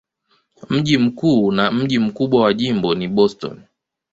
Mji 0.69 0.97
mkuu 0.97 1.51
na 1.51 1.71
mji 1.71 1.99
mkubwa 1.99 2.41
wa 2.43 2.53
jimbo 2.53 2.95
ni 2.95 3.07
Boston. 3.07 3.61